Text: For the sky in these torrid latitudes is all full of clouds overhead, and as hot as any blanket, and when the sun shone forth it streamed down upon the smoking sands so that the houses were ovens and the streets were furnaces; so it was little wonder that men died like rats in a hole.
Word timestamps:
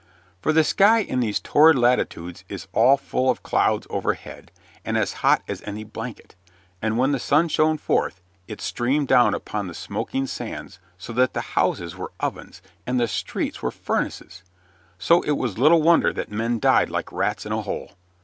For 0.41 0.51
the 0.51 0.63
sky 0.63 1.01
in 1.01 1.19
these 1.19 1.39
torrid 1.39 1.77
latitudes 1.77 2.43
is 2.49 2.67
all 2.73 2.97
full 2.97 3.29
of 3.29 3.43
clouds 3.43 3.85
overhead, 3.91 4.51
and 4.83 4.97
as 4.97 5.13
hot 5.21 5.43
as 5.47 5.61
any 5.61 5.83
blanket, 5.83 6.33
and 6.81 6.97
when 6.97 7.11
the 7.11 7.19
sun 7.19 7.49
shone 7.49 7.77
forth 7.77 8.19
it 8.47 8.61
streamed 8.61 9.09
down 9.09 9.35
upon 9.35 9.67
the 9.67 9.75
smoking 9.75 10.25
sands 10.25 10.79
so 10.97 11.13
that 11.13 11.35
the 11.35 11.41
houses 11.53 11.95
were 11.95 12.13
ovens 12.19 12.63
and 12.87 12.99
the 12.99 13.07
streets 13.07 13.61
were 13.61 13.69
furnaces; 13.69 14.41
so 14.97 15.21
it 15.21 15.33
was 15.37 15.59
little 15.59 15.83
wonder 15.83 16.11
that 16.11 16.31
men 16.31 16.57
died 16.57 16.89
like 16.89 17.11
rats 17.11 17.45
in 17.45 17.51
a 17.51 17.61
hole. 17.61 17.91